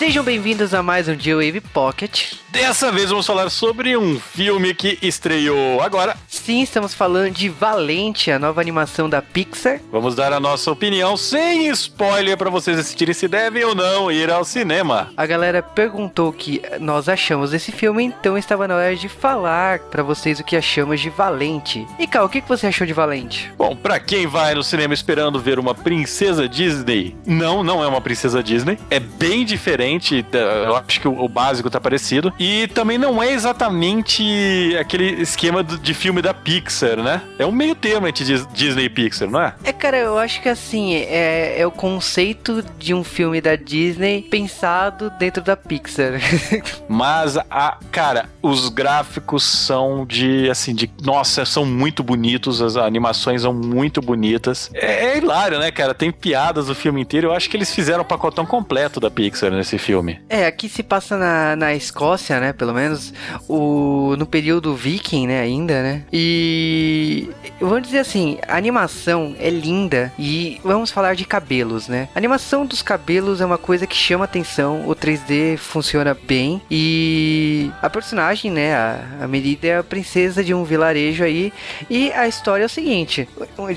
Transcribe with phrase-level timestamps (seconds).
[0.00, 2.32] Sejam bem-vindos a mais um G-Wave Pocket.
[2.48, 6.16] Dessa vez vamos falar sobre um filme que estreou agora.
[6.26, 9.78] Sim, estamos falando de Valente, a nova animação da Pixar.
[9.92, 14.30] Vamos dar a nossa opinião sem spoiler para vocês decidirem se devem ou não ir
[14.30, 15.12] ao cinema.
[15.16, 19.80] A galera perguntou o que nós achamos desse filme, então estava na hora de falar
[19.80, 21.86] para vocês o que achamos de Valente.
[21.98, 23.52] E Cal, o que você achou de Valente?
[23.56, 28.00] Bom, para quem vai no cinema esperando ver uma princesa Disney, não, não é uma
[28.00, 28.78] princesa Disney.
[28.90, 29.89] É bem diferente,
[30.32, 32.32] eu acho que o básico tá parecido.
[32.38, 37.22] E também não é exatamente aquele esquema de filme da Pixar, né?
[37.38, 39.54] É um meio termo entre Disney e Pixar, não é?
[39.64, 44.22] É, cara, eu acho que assim, é, é o conceito de um filme da Disney
[44.22, 46.20] pensado dentro da Pixar.
[46.88, 50.90] Mas, a, cara, os gráficos são de, assim, de.
[51.02, 54.70] Nossa, são muito bonitos, as animações são muito bonitas.
[54.74, 55.94] É, é hilário, né, cara?
[55.94, 57.28] Tem piadas o filme inteiro.
[57.28, 60.20] Eu acho que eles fizeram o pacotão completo da Pixar nesse filme.
[60.28, 62.52] É, aqui se passa na, na Escócia né?
[62.52, 63.12] Pelo menos
[63.48, 65.40] o, no período viking, né?
[65.40, 66.02] Ainda, né?
[66.12, 67.28] E
[67.60, 72.08] vamos dizer assim, a animação é linda e vamos falar de cabelos, né?
[72.14, 77.70] A animação dos cabelos é uma coisa que chama atenção, o 3D funciona bem e
[77.80, 78.74] a personagem, né?
[78.74, 81.52] A, a Merida é a princesa de um vilarejo aí
[81.88, 83.28] e a história é o seguinte: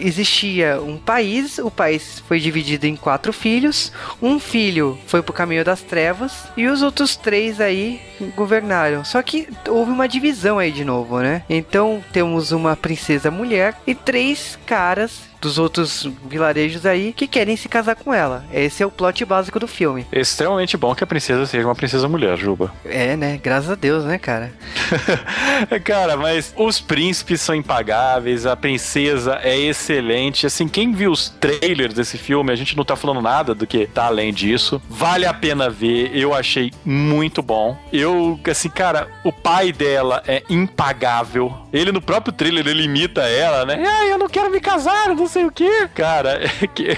[0.00, 5.64] existia um país, o país foi dividido em quatro filhos, um filho foi pro caminho
[5.64, 8.00] das trevas e os outros três aí
[8.36, 9.04] governaram.
[9.04, 11.42] Só que houve uma divisão aí de novo, né?
[11.50, 17.68] Então temos uma princesa mulher e três caras dos outros vilarejos aí que querem se
[17.68, 18.44] casar com ela.
[18.52, 20.06] Esse é o plot básico do filme.
[20.12, 22.72] Extremamente bom que a princesa seja uma princesa mulher, Juba.
[22.84, 23.40] É, né?
[23.42, 24.52] Graças a Deus, né, cara?
[25.84, 30.46] cara, mas os príncipes são impagáveis, a princesa é excelente.
[30.46, 33.86] Assim, quem viu os trailers desse filme, a gente não tá falando nada do que
[33.86, 34.80] tá além disso.
[34.88, 37.76] Vale a pena ver, eu achei muito bom.
[37.92, 41.54] Eu, assim, cara, o pai dela é impagável.
[41.72, 43.82] Ele no próprio trailer, ele imita ela, né?
[43.86, 45.88] Ah, eu não quero me casar, não sei o que.
[45.94, 46.40] Cara,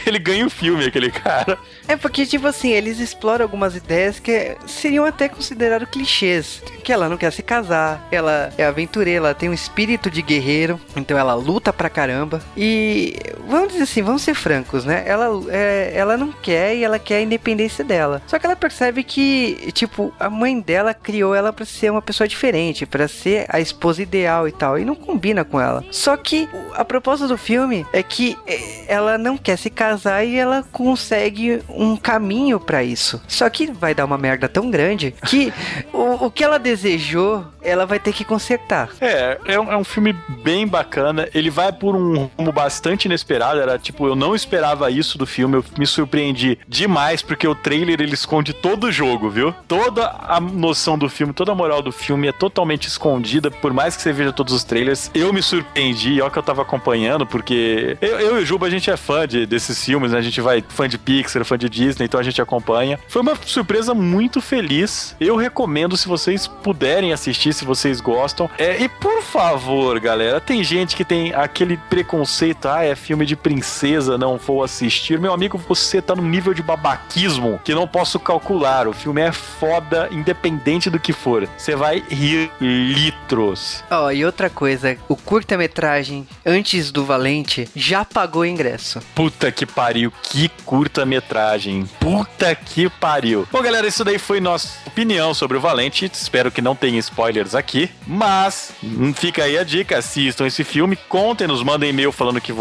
[0.07, 1.59] ele ganha o filme, aquele cara.
[1.87, 6.63] É porque, tipo assim, eles exploram algumas ideias que seriam até consideradas clichês.
[6.83, 10.81] Que ela não quer se casar, ela é aventureira, ela tem um espírito de guerreiro,
[10.97, 12.41] então ela luta pra caramba.
[12.57, 13.17] E
[13.49, 15.03] vamos dizer assim, vamos ser francos, né?
[15.07, 18.23] Ela, é, ela não quer e ela quer a independência dela.
[18.27, 22.27] Só que ela percebe que, tipo, a mãe dela criou ela para ser uma pessoa
[22.27, 24.79] diferente, para ser a esposa ideal e tal.
[24.79, 25.85] E não combina com ela.
[25.91, 30.37] Só que a proposta do filme é que eh, ela não quer se casar e
[30.37, 33.21] ela consegue um caminho para isso.
[33.29, 35.53] Só que vai dar uma merda tão grande que
[35.93, 38.91] o, o que ela desejou, ela vai ter que consertar.
[39.01, 41.29] É, é um, é um filme bem bacana.
[41.35, 43.32] Ele vai por um rumo bastante inesperado.
[43.63, 45.57] Era tipo, eu não esperava isso do filme.
[45.57, 49.55] Eu me surpreendi demais porque o trailer ele esconde todo o jogo, viu?
[49.67, 53.51] Toda a noção do filme, toda a moral do filme é totalmente escondida.
[53.51, 56.21] Por mais que você veja todos os trailers, eu me surpreendi.
[56.21, 59.27] Olha que eu tava acompanhando, porque eu, eu e o Juba, a gente é fã
[59.27, 60.19] de, desses filmes, né?
[60.19, 62.99] A gente vai fã de Pixar, fã de Disney, então a gente acompanha.
[63.09, 65.17] Foi uma surpresa muito feliz.
[65.21, 68.51] Eu recomendo se vocês puderem assistir, se vocês gostam.
[68.59, 73.37] É, e por favor, galera, tem gente que tem aquele preconceito, ah, é filme de
[73.37, 75.19] princesa, não vou assistir.
[75.19, 78.89] Meu amigo, você tá num nível de babaquismo que não posso calcular.
[78.89, 81.49] O filme é foda, independente do que for.
[81.57, 83.83] Você vai rir litros.
[83.91, 89.01] Ó, oh, e outra coisa, o curta-metragem antes do Valente já pagou ingresso.
[89.15, 91.89] Puta que pariu, que curta-metragem.
[91.99, 93.47] Puta que pariu.
[93.51, 96.11] Bom, galera, isso daí foi nossa opinião sobre o Valente.
[96.13, 100.97] Espero que não tenha spoilers aqui, mas hum, fica aí a dica: assistam esse filme,
[101.09, 102.53] contem, nos mandem e-mail falando que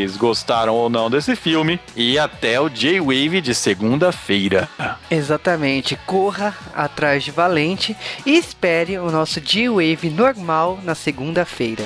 [0.00, 1.78] vocês gostaram ou não desse filme.
[1.94, 4.68] E até o J-Wave de segunda-feira.
[5.10, 5.96] Exatamente.
[6.06, 11.84] Corra atrás de Valente e espere o nosso J-Wave normal na segunda-feira.